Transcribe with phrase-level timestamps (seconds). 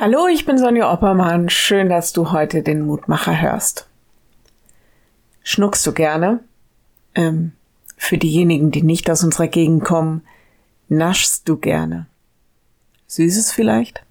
[0.00, 1.48] Hallo, ich bin Sonja Oppermann.
[1.48, 3.88] Schön, dass du heute den Mutmacher hörst.
[5.42, 6.38] Schnuckst du gerne?
[7.16, 7.50] Ähm,
[7.96, 10.22] für diejenigen, die nicht aus unserer Gegend kommen,
[10.88, 12.06] naschst du gerne?
[13.08, 14.04] Süßes vielleicht?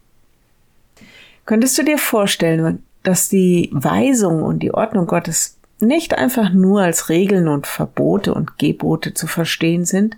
[1.45, 7.07] Könntest du dir vorstellen, dass die Weisung und die Ordnung Gottes nicht einfach nur als
[7.07, 10.17] Regeln und Verbote und Gebote zu verstehen sind,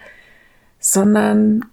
[0.80, 1.66] sondern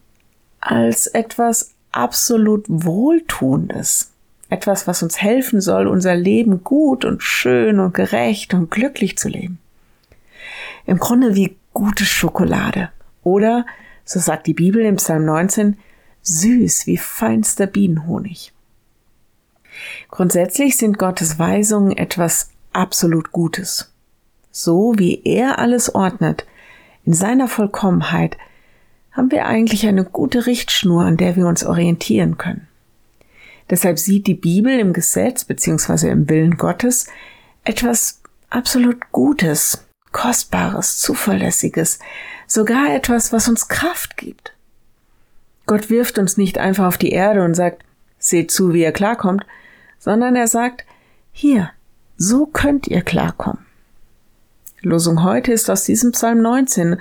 [0.61, 4.13] als etwas absolut Wohltuendes.
[4.49, 9.29] Etwas, was uns helfen soll, unser Leben gut und schön und gerecht und glücklich zu
[9.29, 9.59] leben.
[10.87, 12.91] Im Grunde wie gute Schokolade.
[13.25, 13.67] Oder,
[14.05, 15.77] so sagt die Bibel im Psalm 19,
[16.23, 18.53] süß wie feinster Bienenhonig.
[20.11, 23.93] Grundsätzlich sind Gottes Weisungen etwas absolut Gutes.
[24.51, 26.47] So wie er alles ordnet,
[27.05, 28.37] in seiner Vollkommenheit,
[29.17, 32.69] haben wir eigentlich eine gute Richtschnur, an der wir uns orientieren können.
[33.71, 36.11] Deshalb sieht die Bibel im Gesetz bzw.
[36.11, 37.07] im Willen Gottes
[37.65, 41.99] etwas absolut Gutes, Kostbares, Zuverlässiges,
[42.47, 44.53] sogar etwas, was uns Kraft gibt.
[45.67, 47.85] Gott wirft uns nicht einfach auf die Erde und sagt,
[48.19, 49.45] seht zu, wie ihr klarkommt,
[49.99, 50.85] sondern er sagt,
[51.33, 51.71] hier,
[52.17, 53.67] so könnt ihr klarkommen.
[54.83, 57.01] Losung heute ist aus diesem Psalm 19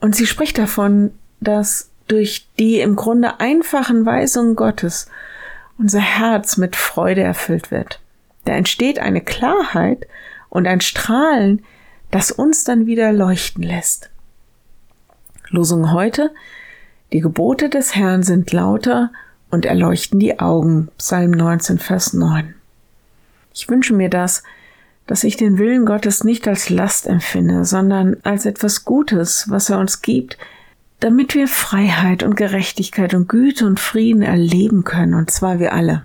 [0.00, 5.06] und sie spricht davon, dass durch die im Grunde einfachen Weisungen Gottes
[5.78, 8.00] unser Herz mit Freude erfüllt wird.
[8.44, 10.06] Da entsteht eine Klarheit
[10.48, 11.64] und ein Strahlen,
[12.10, 14.10] das uns dann wieder leuchten lässt.
[15.48, 16.30] Losung heute.
[17.12, 19.10] Die Gebote des Herrn sind lauter
[19.50, 20.88] und erleuchten die Augen.
[20.98, 22.54] Psalm 19, Vers 9.
[23.54, 24.42] Ich wünsche mir das,
[25.06, 29.78] dass ich den Willen Gottes nicht als Last empfinde, sondern als etwas Gutes, was er
[29.78, 30.38] uns gibt,
[31.02, 36.04] damit wir Freiheit und Gerechtigkeit und Güte und Frieden erleben können, und zwar wir alle.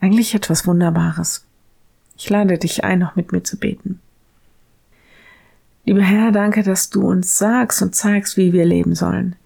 [0.00, 1.44] Eigentlich etwas Wunderbares.
[2.16, 4.00] Ich lade dich ein, noch mit mir zu beten.
[5.84, 9.36] Lieber Herr, danke, dass du uns sagst und zeigst, wie wir leben sollen.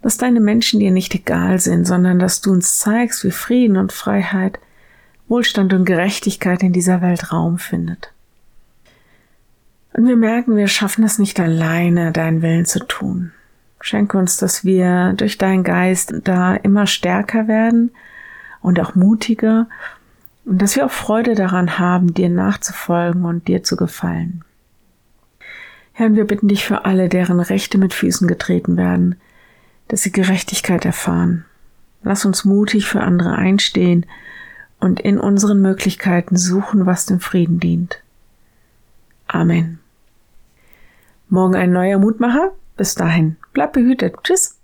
[0.00, 3.92] Dass deine Menschen dir nicht egal sind, sondern dass du uns zeigst, wie Frieden und
[3.92, 4.60] Freiheit,
[5.26, 8.12] Wohlstand und Gerechtigkeit in dieser Welt Raum findet.
[9.92, 13.32] Und wir merken, wir schaffen es nicht alleine, deinen Willen zu tun.
[13.82, 17.90] Schenke uns, dass wir durch deinen Geist da immer stärker werden
[18.60, 19.68] und auch mutiger
[20.44, 24.44] und dass wir auch Freude daran haben, dir nachzufolgen und dir zu gefallen.
[25.92, 29.16] Herr, wir bitten dich für alle, deren Rechte mit Füßen getreten werden,
[29.88, 31.44] dass sie Gerechtigkeit erfahren.
[32.02, 34.06] Lass uns mutig für andere einstehen
[34.80, 38.02] und in unseren Möglichkeiten suchen, was dem Frieden dient.
[39.26, 39.80] Amen.
[41.28, 42.52] Morgen ein neuer Mutmacher?
[42.82, 44.16] Bis dahin, bleib behütet.
[44.24, 44.58] Tschüss.